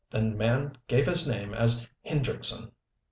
[0.09, 2.71] The man gave his name as Hendrickson.